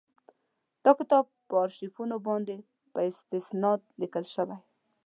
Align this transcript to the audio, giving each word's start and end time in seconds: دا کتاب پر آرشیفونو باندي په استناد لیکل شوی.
دا 0.83 0.91
کتاب 0.99 1.25
پر 1.47 1.55
آرشیفونو 1.65 2.15
باندي 2.27 2.57
په 2.91 2.99
استناد 3.39 3.79
لیکل 4.01 4.25
شوی. 4.33 4.57